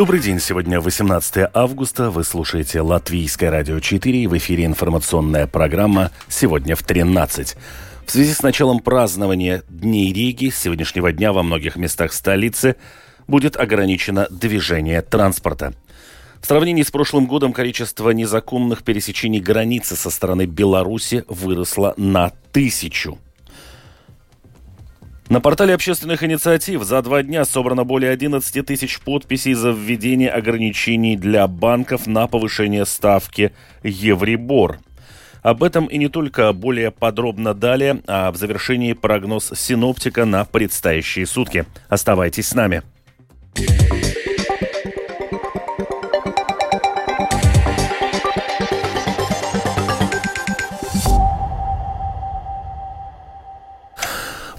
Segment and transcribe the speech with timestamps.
[0.00, 0.40] Добрый день.
[0.40, 2.08] Сегодня 18 августа.
[2.08, 7.54] Вы слушаете Латвийское радио 4 и в эфире информационная программа «Сегодня в 13».
[8.06, 12.76] В связи с началом празднования Дней Риги с сегодняшнего дня во многих местах столицы
[13.28, 15.74] будет ограничено движение транспорта.
[16.40, 23.18] В сравнении с прошлым годом количество незаконных пересечений границы со стороны Беларуси выросло на тысячу–
[25.30, 31.16] на портале общественных инициатив за два дня собрано более 11 тысяч подписей за введение ограничений
[31.16, 33.52] для банков на повышение ставки
[33.84, 34.80] Евребор.
[35.42, 41.26] Об этом и не только более подробно далее, а в завершении прогноз синоптика на предстоящие
[41.26, 41.64] сутки.
[41.88, 42.82] Оставайтесь с нами.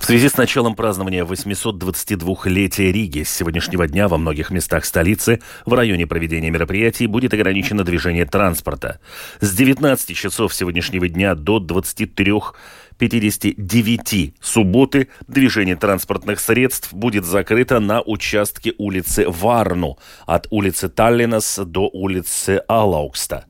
[0.06, 6.08] Связи с началом празднования 822-летия Риги с сегодняшнего дня во многих местах столицы в районе
[6.08, 9.00] проведения мероприятий будет ограничено движение транспорта.
[9.42, 18.74] С 19 часов сегодняшнего дня до 23.59 субботы движение транспортных средств будет закрыто на участке
[18.80, 23.46] улицы Варну от улицы Таллинас до улицы Алаукста.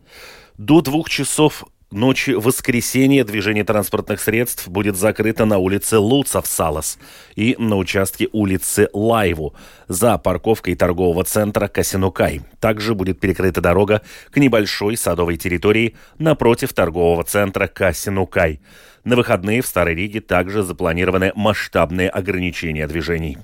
[0.57, 6.97] До двух часов ночи воскресенья движение транспортных средств будет закрыто на улице Луцов-Салас
[7.35, 9.53] и на участке улицы Лайву
[9.87, 12.41] за парковкой торгового центра Касинукай.
[12.59, 18.61] Также будет перекрыта дорога к небольшой садовой территории напротив торгового центра Касинукай.
[19.03, 23.37] На выходные в Старой Риге также запланированы масштабные ограничения движений.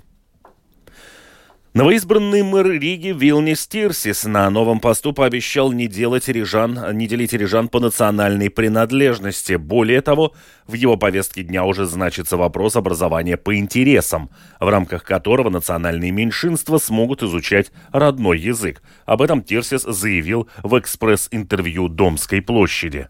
[1.73, 7.67] Новоизбранный мэр Риги Вилнис Тирсис на новом посту пообещал не делать рижан, не делить рижан
[7.67, 9.57] по национальной принадлежности.
[9.57, 10.33] Более того,
[10.65, 16.77] в его повестке дня уже значится вопрос образования по интересам, в рамках которого национальные меньшинства
[16.79, 18.81] смогут изучать родной язык.
[19.05, 23.09] Об этом Тирсис заявил в экспресс-интервью Домской площади.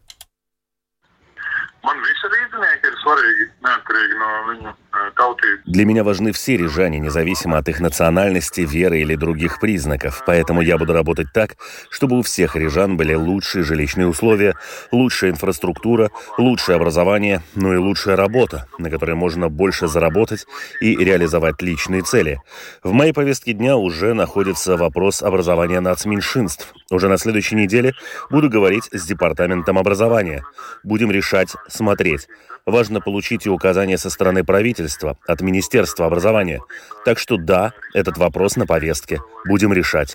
[5.66, 10.24] Для меня важны все рижане, независимо от их национальности, веры или других признаков.
[10.26, 11.58] Поэтому я буду работать так,
[11.90, 14.56] чтобы у всех рижан были лучшие жилищные условия,
[14.92, 20.46] лучшая инфраструктура, лучшее образование, ну и лучшая работа, на которой можно больше заработать
[20.82, 22.40] и реализовать личные цели.
[22.84, 26.74] В моей повестке дня уже находится вопрос образования нацменьшинств.
[26.90, 27.94] Уже на следующей неделе
[28.30, 30.44] буду говорить с Департаментом образования.
[30.84, 32.28] Будем решать, смотреть.
[32.66, 34.87] Важно получить и указания со стороны правительства,
[35.28, 36.62] от Министерства образования.
[37.06, 39.22] Так что да, этот вопрос на повестке.
[39.46, 40.14] Будем решать.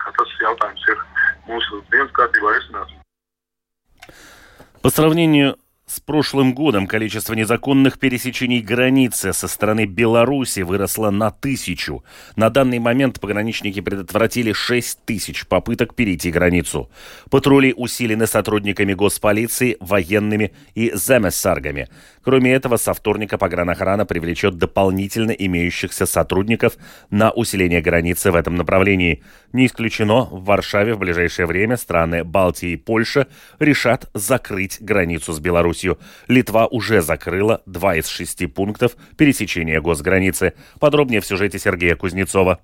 [4.83, 5.57] По сравнению
[5.93, 12.03] с прошлым годом количество незаконных пересечений границы со стороны Беларуси выросло на тысячу.
[12.35, 16.91] На данный момент пограничники предотвратили 6 тысяч попыток перейти границу.
[17.29, 21.89] Патрули усилены сотрудниками госполиции, военными и замессаргами.
[22.23, 26.79] Кроме этого, со вторника погранохрана привлечет дополнительно имеющихся сотрудников
[27.11, 29.23] на усиление границы в этом направлении.
[29.53, 33.27] Не исключено, в Варшаве в ближайшее время страны Балтии и Польша
[33.59, 35.82] решат закрыть границу с Беларусью.
[35.83, 35.99] Беларусью.
[36.29, 40.55] Литва уже закрыла два из шести пунктов пересечения госграницы.
[40.79, 42.59] Подробнее в сюжете Сергея Кузнецова.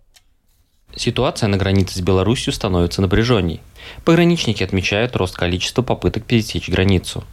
[0.97, 3.61] Ситуация на границе с Беларусью становится напряженней.
[4.05, 7.25] Пограничники отмечают рост количества попыток пересечь границу.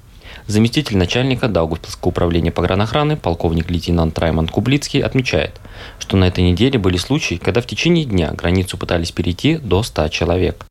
[0.47, 5.59] Заместитель начальника Даугавпилского управления погранохраны, полковник лейтенант Раймонд Кублицкий, отмечает,
[5.97, 10.09] что на этой неделе были случаи, когда в течение дня границу пытались перейти до 100
[10.09, 10.66] человек.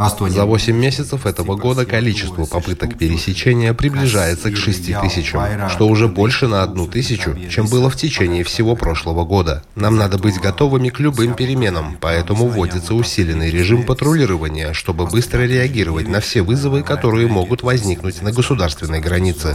[0.00, 6.48] За 8 месяцев этого года количество попыток пересечения приближается к 6 тысячам, что уже больше
[6.48, 9.62] на одну тысячу, чем было в течение всего прошлого года.
[9.74, 16.08] Нам надо быть готовыми к любым переменам, поэтому вводится усиленный режим патрулирования, чтобы быстро реагировать
[16.08, 19.54] на все вызовы, которые могут возникнуть на государственной границе.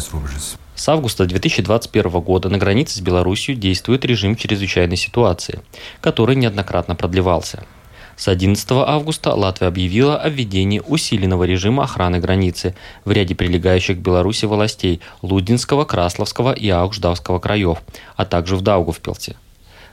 [0.76, 5.62] С августа 2021 года на границе с Беларусью действует режим чрезвычайной ситуации,
[6.02, 7.64] который неоднократно продлевался.
[8.18, 14.02] С 11 августа Латвия объявила о введении усиленного режима охраны границы в ряде прилегающих к
[14.02, 17.80] Беларуси властей Лудинского, Красловского и Аукждавского краев,
[18.16, 19.36] а также в Даугавпилсе.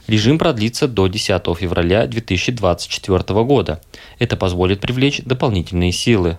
[0.07, 3.81] Режим продлится до 10 февраля 2024 года.
[4.19, 6.37] Это позволит привлечь дополнительные силы.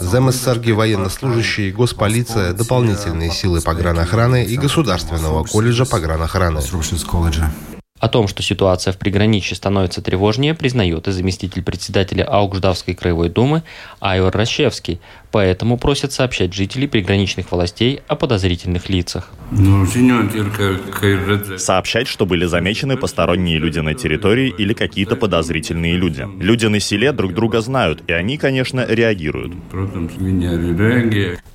[0.00, 6.60] Земессарги, военнослужащие, госполиция, дополнительные силы погранохраны и Государственного колледжа погранохраны.
[7.98, 13.62] О том, что ситуация в приграничье становится тревожнее, признает и заместитель председателя Аугждавской краевой думы
[14.00, 15.00] Айвар Рощевский,
[15.32, 19.30] поэтому просят сообщать жителей приграничных властей о подозрительных лицах.
[21.58, 26.26] Сообщать, что были замечены посторонние люди на территории или какие-то подозрительные люди.
[26.38, 29.54] Люди на селе друг друга знают, и они, конечно, реагируют.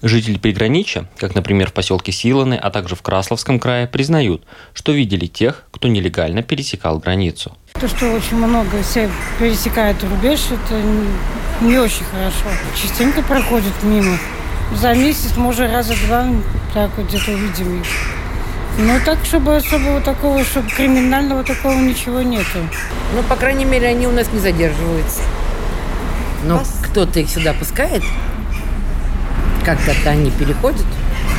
[0.01, 4.43] Жители приграничья, как, например, в поселке Силаны, а также в Красловском крае, признают,
[4.73, 7.57] что видели тех, кто нелегально пересекал границу.
[7.73, 10.81] То, что очень много все пересекают рубеж, это
[11.61, 12.45] не очень хорошо.
[12.75, 14.17] Частенько проходят мимо.
[14.75, 16.27] За месяц, может, раза два
[16.73, 17.87] так вот где-то увидим их.
[18.77, 22.59] Ну, так, чтобы особого такого, чтобы криминального такого ничего нету.
[23.13, 25.21] Ну, по крайней мере, они у нас не задерживаются.
[26.45, 28.03] Но кто-то их сюда пускает,
[29.65, 30.85] как-то они переходят,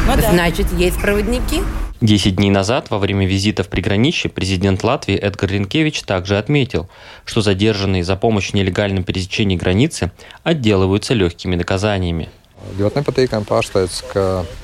[0.06, 0.76] ну, значит, да.
[0.76, 1.62] есть проводники.
[2.02, 6.88] Десять дней назад, во время визита в приграничье, президент Латвии Эдгар Ренкевич также отметил,
[7.24, 10.10] что задержанные за помощь в нелегальном пересечении границы
[10.42, 12.28] отделываются легкими наказаниями.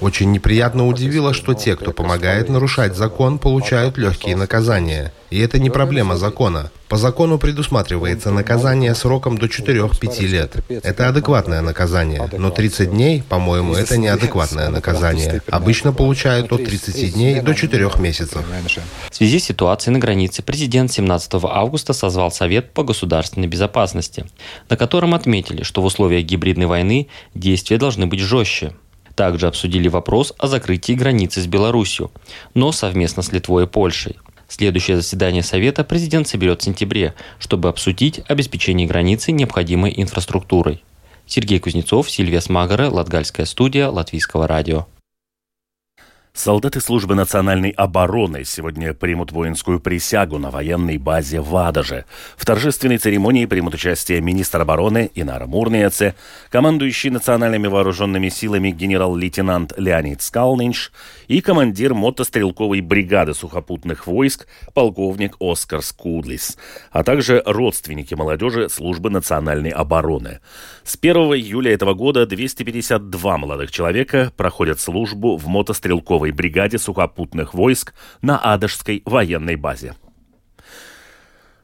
[0.00, 5.12] Очень неприятно удивило, что те, кто помогает нарушать закон, получают легкие наказания.
[5.30, 6.70] И это не проблема закона.
[6.88, 10.56] По закону предусматривается наказание сроком до 4-5 лет.
[10.69, 12.30] Это адекватное наказание.
[12.38, 15.42] Но 30 дней, по-моему, это неадекватное наказание.
[15.50, 18.42] Обычно получают от 30 дней до 4 месяцев.
[19.10, 24.26] В связи с ситуацией на границе президент 17 августа созвал Совет по государственной безопасности,
[24.70, 28.72] на котором отметили, что в условиях гибридной войны действия должны быть жестче.
[29.14, 32.12] Также обсудили вопрос о закрытии границы с Беларусью,
[32.54, 34.16] но совместно с Литвой и Польшей.
[34.48, 40.82] Следующее заседание Совета президент соберет в сентябре, чтобы обсудить обеспечение границы необходимой инфраструктурой.
[41.26, 44.86] Сергей Кузнецов, Сильвия Смагара, Латгальская студия, Латвийского радио.
[46.38, 52.05] Солдаты службы национальной обороны сегодня примут воинскую присягу на военной базе в Адаже.
[52.37, 56.14] В торжественной церемонии примут участие министр обороны Инара Мурниеце,
[56.49, 60.93] командующий национальными вооруженными силами генерал-лейтенант Леонид Скалнинш
[61.26, 66.56] и командир мотострелковой бригады сухопутных войск полковник Оскар Скудлис,
[66.93, 70.38] а также родственники молодежи службы национальной обороны.
[70.85, 77.54] С 1 июля этого года 252 молодых человека проходят службу в мотострелковой первой бригаде сухопутных
[77.54, 79.94] войск на Адашской военной базе.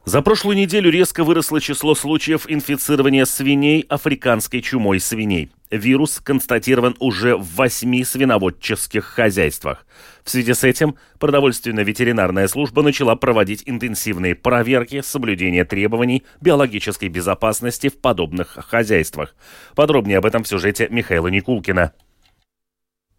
[0.05, 5.49] За прошлую неделю резко выросло число случаев инфицирования свиней африканской чумой свиней.
[5.71, 9.83] Вирус констатирован уже в восьми свиноводческих хозяйствах.
[10.23, 17.99] В связи с этим продовольственно-ветеринарная служба начала проводить интенсивные проверки соблюдения требований биологической безопасности в
[17.99, 19.35] подобных хозяйствах.
[19.75, 21.93] Подробнее об этом в сюжете Михаила Никулкина.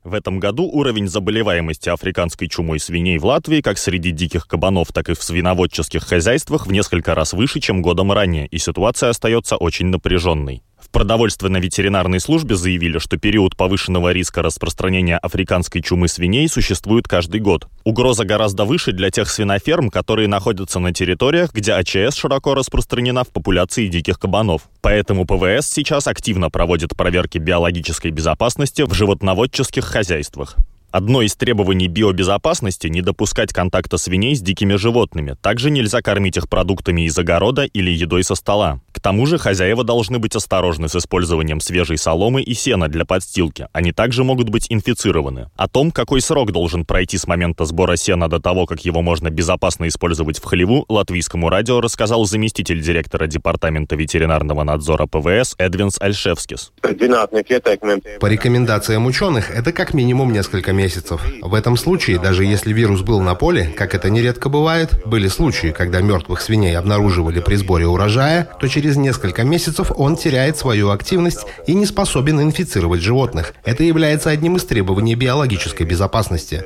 [0.06, 5.08] В этом году уровень заболеваемости африканской чумой свиней в Латвии как среди диких кабанов, так
[5.08, 9.86] и в свиноводческих хозяйствах в несколько раз выше, чем годом ранее, и ситуация остается очень
[9.86, 10.62] напряженной.
[10.96, 17.68] Продовольственно-ветеринарной службе заявили, что период повышенного риска распространения африканской чумы свиней существует каждый год.
[17.84, 23.28] Угроза гораздо выше для тех свиноферм, которые находятся на территориях, где АЧС широко распространена в
[23.28, 24.70] популяции диких кабанов.
[24.80, 30.56] Поэтому ПВС сейчас активно проводит проверки биологической безопасности в животноводческих хозяйствах.
[30.96, 35.36] Одно из требований биобезопасности– не допускать контакта свиней с дикими животными.
[35.42, 38.80] Также нельзя кормить их продуктами из огорода или едой со стола.
[38.92, 43.68] К тому же хозяева должны быть осторожны с использованием свежей соломы и сена для подстилки.
[43.74, 45.50] Они также могут быть инфицированы.
[45.56, 49.28] О том, какой срок должен пройти с момента сбора сена до того, как его можно
[49.28, 56.72] безопасно использовать в хлеву, латвийскому радио рассказал заместитель директора Департамента ветеринарного надзора ПВС Эдвинс Альшевскис.
[56.80, 56.86] По
[58.26, 61.20] рекомендациям ученых, это как минимум несколько месяцев месяцев.
[61.42, 65.72] В этом случае, даже если вирус был на поле, как это нередко бывает, были случаи,
[65.72, 71.44] когда мертвых свиней обнаруживали при сборе урожая, то через несколько месяцев он теряет свою активность
[71.66, 73.54] и не способен инфицировать животных.
[73.64, 76.62] Это является одним из требований биологической безопасности.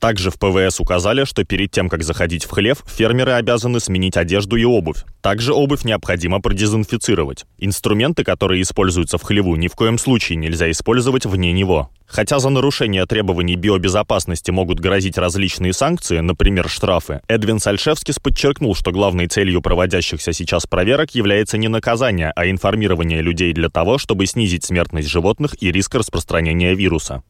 [0.00, 4.56] Также в ПВС указали, что перед тем, как заходить в хлев, фермеры обязаны сменить одежду
[4.56, 5.04] и обувь.
[5.20, 7.44] Также обувь необходимо продезинфицировать.
[7.58, 11.90] Инструменты, которые используются в хлеву, ни в коем случае нельзя использовать вне него.
[12.10, 18.90] Хотя за нарушение требований биобезопасности могут грозить различные санкции, например, штрафы, Эдвин Сальшевскис подчеркнул, что
[18.90, 24.64] главной целью проводящихся сейчас проверок является не наказание, а информирование людей для того, чтобы снизить
[24.64, 27.22] смертность животных и риск распространения вируса.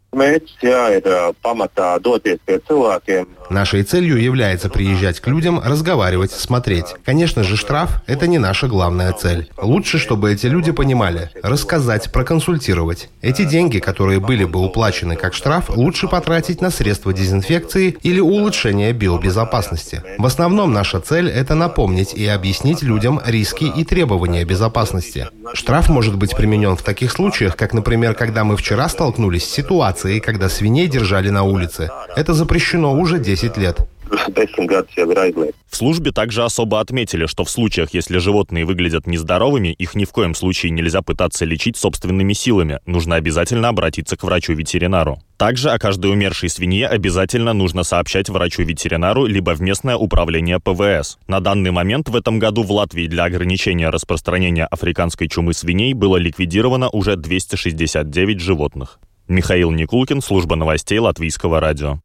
[3.50, 6.96] Нашей целью является приезжать к людям, разговаривать, смотреть.
[7.04, 9.48] Конечно же, штраф– это не наша главная цель.
[9.60, 13.08] Лучше, чтобы эти люди понимали, рассказать, проконсультировать.
[13.22, 18.92] Эти деньги, которые были бы уплачены как штраф, лучше потратить на средства дезинфекции или улучшение
[18.92, 20.02] биобезопасности.
[20.18, 25.28] В основном наша цель– это напомнить и объяснить людям риски и требования безопасности.
[25.54, 30.20] Штраф может быть применен в таких случаях, как, например, когда мы вчера столкнулись с ситуацией,
[30.20, 31.90] когда свиней держали на улице.
[32.14, 33.80] Это запрещено уже 10 лет.
[35.70, 40.10] В службе также особо отметили, что в случаях, если животные выглядят нездоровыми, их ни в
[40.10, 42.80] коем случае нельзя пытаться лечить собственными силами.
[42.86, 45.20] Нужно обязательно обратиться к врачу-ветеринару.
[45.36, 51.18] Также о каждой умершей свинье обязательно нужно сообщать врачу-ветеринару либо в местное управление ПВС.
[51.28, 56.16] На данный момент в этом году в Латвии для ограничения распространения африканской чумы свиней было
[56.16, 58.98] ликвидировано уже 269 животных.
[59.28, 62.00] Михаил Никулкин, служба новостей Латвийского радио.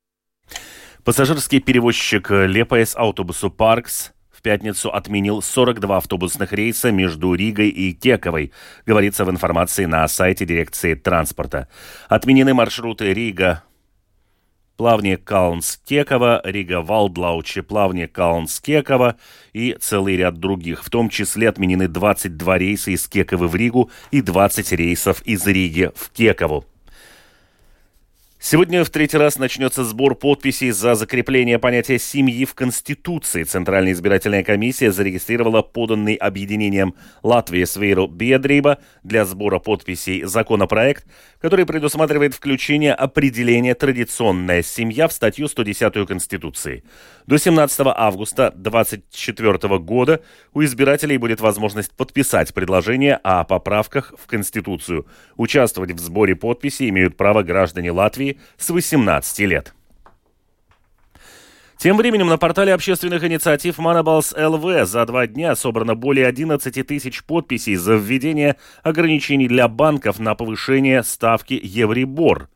[1.06, 8.52] Пассажирский перевозчик Liepājas Autobusu parks в пятницу отменил 42 автобусных рейса между Ригой и Кековой,
[8.88, 11.68] говорится в информации на сайте дирекции транспорта.
[12.10, 13.62] Отменены маршруты Рига,
[14.78, 19.14] Плавни Каунс-Кекова, Рига Валдлауче, Плавни Каунс-Кекова
[19.54, 20.84] и целый ряд других.
[20.84, 25.92] В том числе отменены 22 рейса из Кековы в Ригу и 20 рейсов из Риги
[25.94, 26.66] в Кекову.
[28.48, 33.42] Сегодня в третий раз начнется сбор подписей за закрепление понятия семьи в Конституции.
[33.42, 41.08] Центральная избирательная комиссия зарегистрировала поданный объединением Латвии Свейру Бедриба для сбора подписей законопроект,
[41.42, 46.84] который предусматривает включение определения «традиционная семья» в статью 110 Конституции.
[47.26, 50.22] До 17 августа 2024 года
[50.54, 55.08] у избирателей будет возможность подписать предложение о поправках в Конституцию.
[55.36, 59.74] Участвовать в сборе подписей имеют право граждане Латвии с 18 лет.
[61.78, 67.24] Тем временем на портале общественных инициатив Манабалс ЛВ за два дня собрано более 11 тысяч
[67.24, 72.50] подписей за введение ограничений для банков на повышение ставки Евребор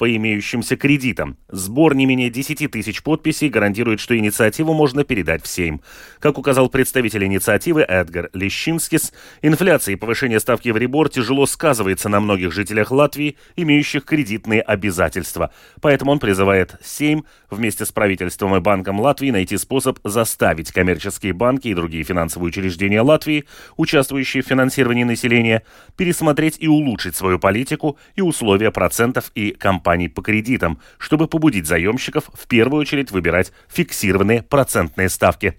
[0.00, 1.36] по имеющимся кредитам.
[1.50, 5.82] Сбор не менее 10 тысяч подписей гарантирует, что инициативу можно передать в Сейм.
[6.20, 12.20] Как указал представитель инициативы Эдгар Лещинскис, инфляция и повышение ставки в Рибор тяжело сказывается на
[12.20, 15.52] многих жителях Латвии, имеющих кредитные обязательства.
[15.82, 21.68] Поэтому он призывает Сейм вместе с правительством и Банком Латвии найти способ заставить коммерческие банки
[21.68, 23.44] и другие финансовые учреждения Латвии,
[23.76, 25.62] участвующие в финансировании населения,
[25.98, 31.66] пересмотреть и улучшить свою политику и условия процентов и компаний компаний по кредитам, чтобы побудить
[31.66, 35.56] заемщиков в первую очередь выбирать фиксированные процентные ставки.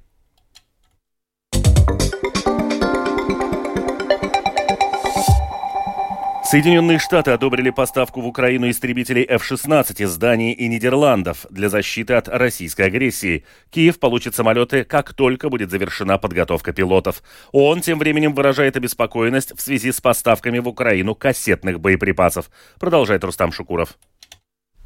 [6.52, 12.28] Соединенные Штаты одобрили поставку в Украину истребителей F-16 из Дании и Нидерландов для защиты от
[12.28, 13.46] российской агрессии.
[13.70, 17.24] Киев получит самолеты, как только будет завершена подготовка пилотов.
[17.54, 22.52] Он тем временем выражает обеспокоенность в связи с поставками в Украину кассетных боеприпасов.
[22.82, 23.98] Продолжает Рустам Шукуров.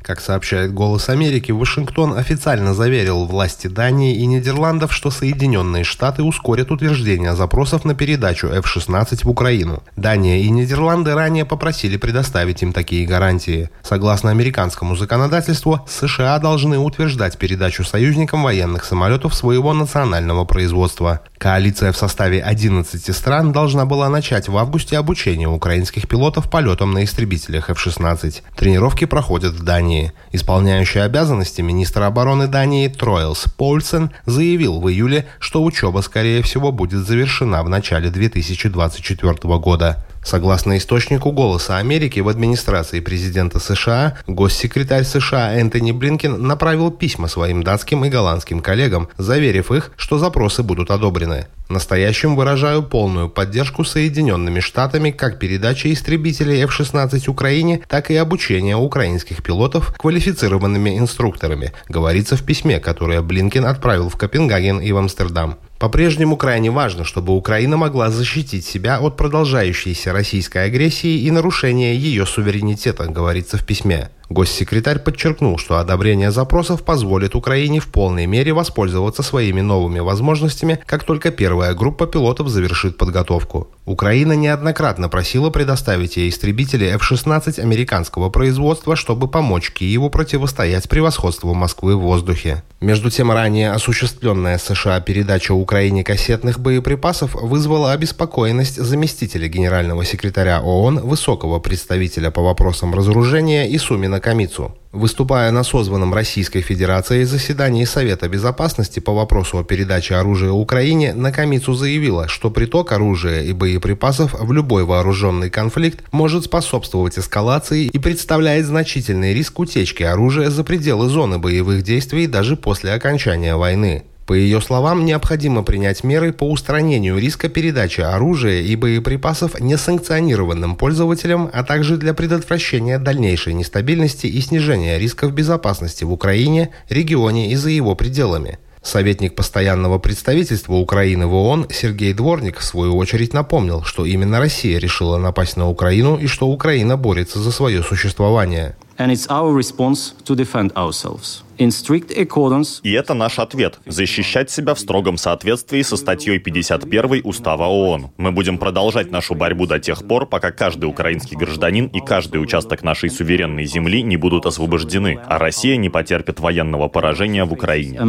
[0.05, 6.69] Как сообщает «Голос Америки», Вашингтон официально заверил власти Дании и Нидерландов, что Соединенные Штаты ускорят
[6.69, 9.81] утверждение запросов на передачу F-16 в Украину.
[9.95, 13.71] Дания и Нидерланды ранее попросили предоставить им такие гарантии.
[13.81, 21.21] Согласно американскому законодательству, США должны утверждать передачу союзникам военных самолетов своего национального производства.
[21.39, 27.03] Коалиция в составе 11 стран должна была начать в августе обучение украинских пилотов полетам на
[27.03, 28.43] истребителях F-16.
[28.55, 29.94] Тренировки проходят в Дании.
[30.31, 37.05] Исполняющий обязанности министра обороны Дании Тройлс Польсен заявил в июле, что учеба, скорее всего, будет
[37.05, 40.05] завершена в начале 2024 года.
[40.25, 47.61] Согласно источнику «Голоса Америки» в администрации президента США, госсекретарь США Энтони Блинкен направил письма своим
[47.61, 51.45] датским и голландским коллегам, заверив их, что запросы будут одобрены.
[51.69, 59.41] Настоящим выражаю полную поддержку Соединенными Штатами как передачи истребителей F-16 Украине, так и обучения украинских
[59.41, 65.57] пилотов квалифицированными инструкторами, говорится в письме, которое Блинкен отправил в Копенгаген и в Амстердам.
[65.79, 72.25] По-прежнему крайне важно, чтобы Украина могла защитить себя от продолжающейся российской агрессии и нарушения ее
[72.25, 74.09] суверенитета, говорится в письме.
[74.29, 81.03] Госсекретарь подчеркнул, что одобрение запросов позволит Украине в полной мере воспользоваться своими новыми возможностями, как
[81.03, 83.69] только первая группа пилотов завершит подготовку.
[83.85, 91.95] Украина неоднократно просила предоставить ей истребители F-16 американского производства, чтобы помочь Киеву противостоять превосходству Москвы
[91.95, 92.63] в воздухе.
[92.81, 101.01] Между тем, ранее осуществленная США передача Украине кассетных боеприпасов вызвала обеспокоенность заместителя генерального секретаря ООН,
[101.01, 104.73] высокого представителя по вопросам разоружения и Сумина Накамицу.
[104.93, 111.73] Выступая на созванном Российской Федерацией заседании Совета Безопасности по вопросу о передаче оружия Украине, Накамицу
[111.73, 118.65] заявила, что приток оружия и боеприпасов в любой вооруженный конфликт может способствовать эскалации и представляет
[118.65, 124.05] значительный риск утечки оружия за пределы зоны боевых действий даже после окончания войны.
[124.25, 131.49] По ее словам, необходимо принять меры по устранению риска передачи оружия и боеприпасов несанкционированным пользователям,
[131.53, 137.69] а также для предотвращения дальнейшей нестабильности и снижения рисков безопасности в Украине, регионе и за
[137.69, 138.57] его пределами.
[138.81, 144.79] Советник постоянного представительства Украины в ООН Сергей Дворник в свою очередь напомнил, что именно Россия
[144.79, 148.75] решила напасть на Украину и что Украина борется за свое существование.
[148.97, 151.43] And it's our response to defend ourselves.
[151.57, 152.79] In strict accordance...
[152.83, 158.11] И это наш ответ– защищать себя в строгом соответствии со статьей 51 Устава ООН.
[158.17, 162.83] Мы будем продолжать нашу борьбу до тех пор, пока каждый украинский гражданин и каждый участок
[162.83, 167.99] нашей суверенной земли не будут освобождены, а Россия не потерпит военного поражения в Украине.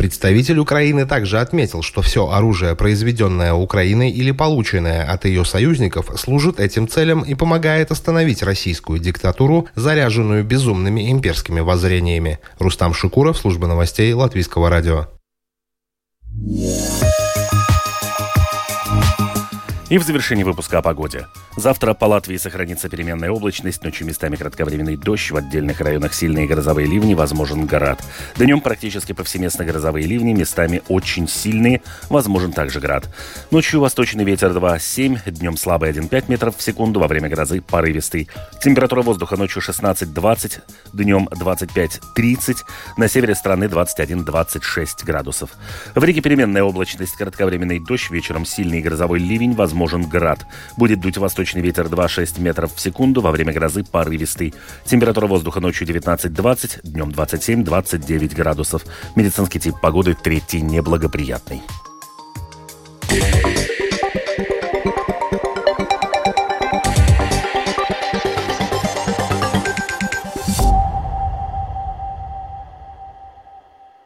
[0.00, 6.58] Представитель Украины также отметил, что все оружие, произведенное Украиной или полученное от ее союзников, служит
[6.58, 12.38] этим целям и помогает остановить российскую диктатуру, заряженную безумными имперскими воззрениями.
[12.58, 15.08] Рустам Шукуров, служба новостей Латвийского радио.
[19.90, 21.26] И в завершении выпуска о погоде.
[21.56, 26.86] Завтра по Латвии сохранится переменная облачность, ночью местами кратковременный дождь, в отдельных районах сильные грозовые
[26.86, 28.00] ливни, возможен град.
[28.36, 33.12] Днем практически повсеместно грозовые ливни, местами очень сильные, возможен также град.
[33.50, 38.28] Ночью восточный ветер 2,7, днем слабый 1,5 метров в секунду, во время грозы порывистый.
[38.62, 40.60] Температура воздуха ночью 16-20,
[40.92, 42.58] днем 25-30,
[42.96, 45.50] на севере страны 21-26 градусов.
[45.96, 50.46] В Риге переменная облачность, кратковременный дождь, вечером сильный грозовой ливень, возможен град.
[50.76, 54.54] Будет дуть Восточный ветер 2,6 метров в секунду, во время грозы порывистый.
[54.84, 58.84] Температура воздуха ночью 19-20, днем 27-29 градусов.
[59.16, 61.62] Медицинский тип погоды третий неблагоприятный.